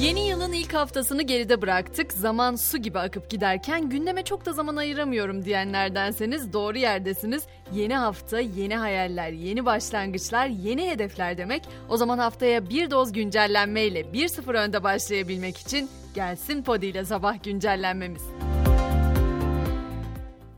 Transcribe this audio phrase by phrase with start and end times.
[0.00, 2.12] Yeni yılın ilk haftasını geride bıraktık.
[2.12, 7.42] Zaman su gibi akıp giderken gündeme çok da zaman ayıramıyorum diyenlerdenseniz doğru yerdesiniz.
[7.72, 11.62] Yeni hafta, yeni hayaller, yeni başlangıçlar, yeni hedefler demek.
[11.88, 18.22] O zaman haftaya bir doz güncellenmeyle 1-0 önde başlayabilmek için gelsin Podi ile sabah güncellenmemiz.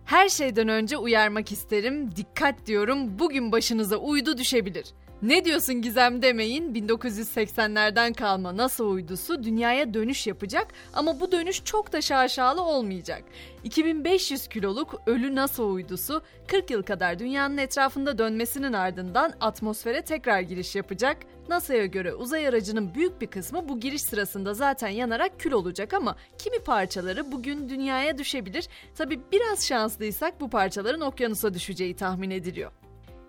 [0.04, 2.16] Her şeyden önce uyarmak isterim.
[2.16, 4.84] Dikkat diyorum bugün başınıza uydu düşebilir.
[5.22, 11.92] Ne diyorsun Gizem demeyin 1980'lerden kalma NASA uydusu dünyaya dönüş yapacak ama bu dönüş çok
[11.92, 13.24] da şaşalı olmayacak.
[13.64, 20.76] 2500 kiloluk ölü NASA uydusu 40 yıl kadar dünyanın etrafında dönmesinin ardından atmosfere tekrar giriş
[20.76, 21.16] yapacak.
[21.48, 26.16] NASA'ya göre uzay aracının büyük bir kısmı bu giriş sırasında zaten yanarak kül olacak ama
[26.38, 28.68] kimi parçaları bugün dünyaya düşebilir.
[28.94, 32.81] Tabi biraz şanslıysak bu parçaların okyanusa düşeceği tahmin ediliyor.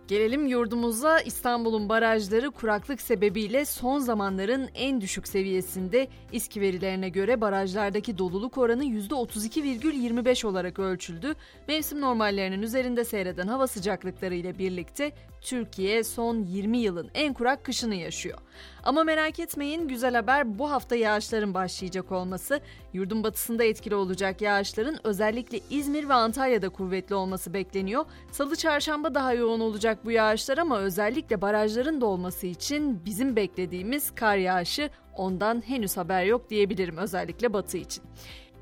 [0.08, 8.18] Gelelim yurdumuza İstanbul'un barajları kuraklık sebebiyle son zamanların en düşük seviyesinde İSKİ verilerine göre barajlardaki
[8.18, 11.36] doluluk oranı %32,25 olarak ölçüldü.
[11.68, 17.96] Mevsim normallerinin üzerinde seyreden hava sıcaklıkları ile birlikte Türkiye son 20 yılın en kurak kışını
[17.96, 18.38] yaşıyor.
[18.84, 22.62] Ama merak etmeyin güzel haber bu hafta yağışların başlayacak olması.
[22.94, 28.06] Yurdun batısında etkili olacak yağışların özellikle İzmir ve Antalya'da kuvvetli olması bekleniyor.
[28.32, 34.38] Salı çarşamba daha yoğun olacak bu yağışlar ama özellikle barajların dolması için bizim beklediğimiz kar
[34.38, 38.04] yağışı ondan henüz haber yok diyebilirim özellikle batı için.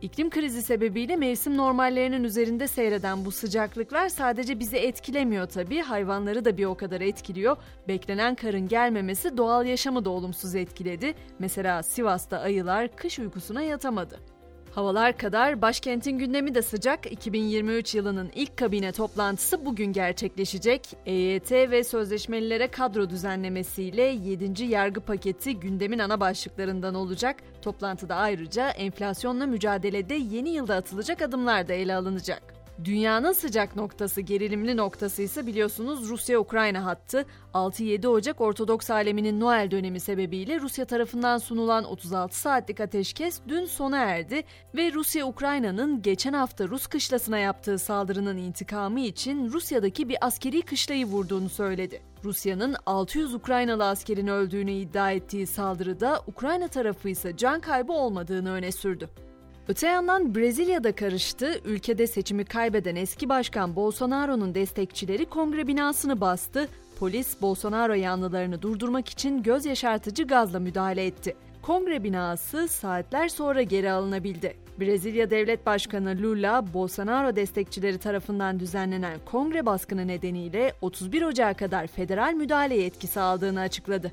[0.01, 6.57] İklim krizi sebebiyle mevsim normallerinin üzerinde seyreden bu sıcaklıklar sadece bizi etkilemiyor tabii, hayvanları da
[6.57, 7.57] bir o kadar etkiliyor.
[7.87, 11.13] Beklenen karın gelmemesi doğal yaşamı da olumsuz etkiledi.
[11.39, 14.30] Mesela Sivas'ta ayılar kış uykusuna yatamadı.
[14.75, 17.11] Havalar kadar başkentin gündemi de sıcak.
[17.11, 20.87] 2023 yılının ilk kabine toplantısı bugün gerçekleşecek.
[21.05, 24.63] EYT ve sözleşmelilere kadro düzenlemesiyle 7.
[24.63, 27.35] yargı paketi gündemin ana başlıklarından olacak.
[27.61, 32.60] Toplantıda ayrıca enflasyonla mücadelede yeni yılda atılacak adımlar da ele alınacak.
[32.85, 37.25] Dünyanın sıcak noktası, gerilimli noktası ise biliyorsunuz Rusya-Ukrayna hattı.
[37.53, 43.97] 6-7 Ocak Ortodoks aleminin Noel dönemi sebebiyle Rusya tarafından sunulan 36 saatlik ateşkes dün sona
[43.97, 44.43] erdi
[44.75, 51.05] ve Rusya Ukrayna'nın geçen hafta Rus kışlasına yaptığı saldırının intikamı için Rusya'daki bir askeri kışlayı
[51.05, 52.01] vurduğunu söyledi.
[52.23, 58.71] Rusya'nın 600 Ukraynalı askerin öldüğünü iddia ettiği saldırıda Ukrayna tarafı ise can kaybı olmadığını öne
[58.71, 59.09] sürdü.
[59.71, 61.61] Öte yandan Brezilya'da karıştı.
[61.65, 66.67] Ülkede seçimi kaybeden eski başkan Bolsonaro'nun destekçileri kongre binasını bastı.
[66.99, 71.35] Polis Bolsonaro yanlılarını durdurmak için göz yaşartıcı gazla müdahale etti.
[71.61, 74.55] Kongre binası saatler sonra geri alınabildi.
[74.79, 82.33] Brezilya Devlet Başkanı Lula, Bolsonaro destekçileri tarafından düzenlenen kongre baskını nedeniyle 31 Ocağı kadar federal
[82.33, 84.11] müdahale yetkisi aldığını açıkladı.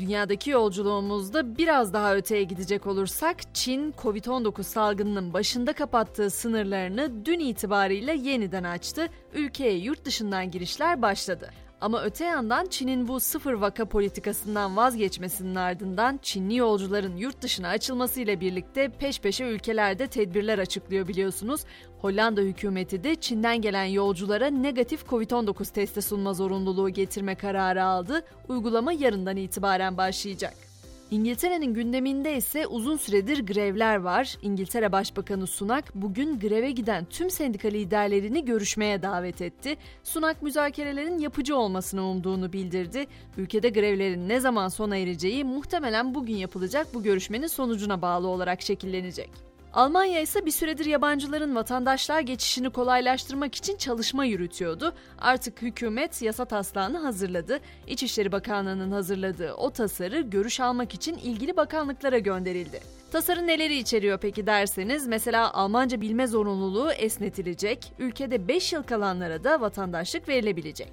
[0.00, 8.14] Dünyadaki yolculuğumuzda biraz daha öteye gidecek olursak Çin Covid-19 salgınının başında kapattığı sınırlarını dün itibariyle
[8.14, 9.08] yeniden açtı.
[9.34, 11.50] Ülkeye yurt dışından girişler başladı.
[11.80, 18.40] Ama öte yandan Çin'in bu sıfır vaka politikasından vazgeçmesinin ardından Çinli yolcuların yurt dışına açılmasıyla
[18.40, 21.60] birlikte peş peşe ülkelerde tedbirler açıklıyor biliyorsunuz.
[22.00, 28.24] Hollanda hükümeti de Çin'den gelen yolculara negatif Covid-19 testi sunma zorunluluğu getirme kararı aldı.
[28.48, 30.69] Uygulama yarından itibaren başlayacak.
[31.10, 34.36] İngiltere'nin gündeminde ise uzun süredir grevler var.
[34.42, 39.76] İngiltere Başbakanı Sunak bugün greve giden tüm sendika liderlerini görüşmeye davet etti.
[40.04, 43.06] Sunak müzakerelerin yapıcı olmasını umduğunu bildirdi.
[43.36, 49.49] Ülkede grevlerin ne zaman sona ereceği muhtemelen bugün yapılacak bu görüşmenin sonucuna bağlı olarak şekillenecek.
[49.74, 54.94] Almanya ise bir süredir yabancıların vatandaşlığa geçişini kolaylaştırmak için çalışma yürütüyordu.
[55.18, 57.60] Artık hükümet yasa taslağını hazırladı.
[57.86, 62.80] İçişleri Bakanlığı'nın hazırladığı o tasarı görüş almak için ilgili bakanlıklara gönderildi.
[63.12, 69.60] Tasarı neleri içeriyor peki derseniz mesela Almanca bilme zorunluluğu esnetilecek, ülkede 5 yıl kalanlara da
[69.60, 70.92] vatandaşlık verilebilecek.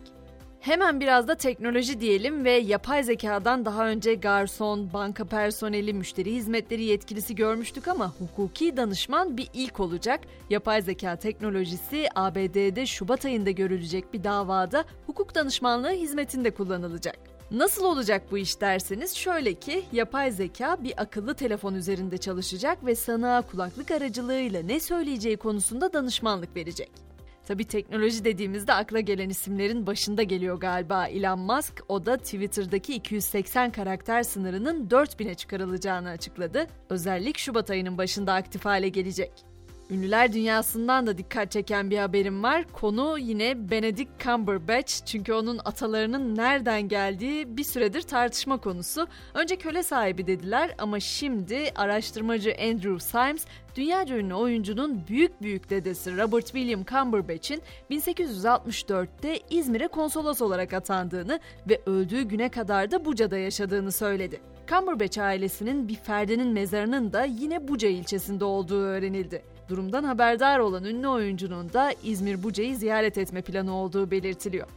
[0.59, 6.83] Hemen biraz da teknoloji diyelim ve yapay zekadan daha önce garson, banka personeli, müşteri hizmetleri
[6.83, 10.19] yetkilisi görmüştük ama hukuki danışman bir ilk olacak.
[10.49, 17.19] Yapay zeka teknolojisi ABD'de Şubat ayında görülecek bir davada hukuk danışmanlığı hizmetinde kullanılacak.
[17.51, 22.95] Nasıl olacak bu iş derseniz şöyle ki yapay zeka bir akıllı telefon üzerinde çalışacak ve
[22.95, 27.06] sanığa kulaklık aracılığıyla ne söyleyeceği konusunda danışmanlık verecek.
[27.47, 31.83] Tabi teknoloji dediğimizde akla gelen isimlerin başında geliyor galiba Elon Musk.
[31.87, 36.67] O da Twitter'daki 280 karakter sınırının 4000'e çıkarılacağını açıkladı.
[36.89, 39.46] Özellik Şubat ayının başında aktif hale gelecek.
[39.89, 42.65] Ünlüler dünyasından da dikkat çeken bir haberim var.
[42.73, 49.07] Konu yine Benedict Cumberbatch çünkü onun atalarının nereden geldiği bir süredir tartışma konusu.
[49.33, 53.45] Önce köle sahibi dediler ama şimdi araştırmacı Andrew Symes
[53.75, 57.61] dünyaca ünlü oyuncunun büyük büyük dedesi Robert William Cumberbatch'in
[57.91, 64.41] 1864'te İzmir'e konsolos olarak atandığını ve öldüğü güne kadar da Buca'da yaşadığını söyledi.
[64.67, 69.56] Cumberbatch ailesinin bir ferdinin mezarının da yine Buca ilçesinde olduğu öğrenildi.
[69.69, 74.67] Durumdan haberdar olan ünlü oyuncunun da İzmir Buca'yı ziyaret etme planı olduğu belirtiliyor.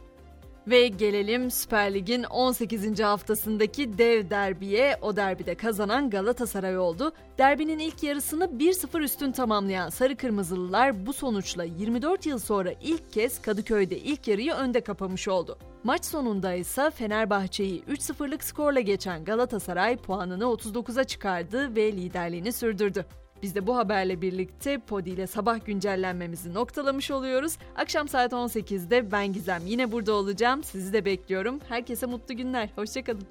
[0.67, 2.99] Ve gelelim Süper Lig'in 18.
[2.99, 4.97] haftasındaki dev derbiye.
[5.01, 7.11] O derbide kazanan Galatasaray oldu.
[7.37, 13.41] Derbinin ilk yarısını 1-0 üstün tamamlayan Sarı Kırmızılılar bu sonuçla 24 yıl sonra ilk kez
[13.41, 15.57] Kadıköy'de ilk yarıyı önde kapamış oldu.
[15.83, 23.05] Maç sonunda ise Fenerbahçe'yi 3-0'lık skorla geçen Galatasaray puanını 39'a çıkardı ve liderliğini sürdürdü.
[23.41, 27.57] Biz de bu haberle birlikte Podi ile sabah güncellenmemizi noktalamış oluyoruz.
[27.75, 30.63] Akşam saat 18'de ben Gizem yine burada olacağım.
[30.63, 31.59] Sizi de bekliyorum.
[31.69, 32.69] Herkese mutlu günler.
[32.75, 33.27] Hoşçakalın.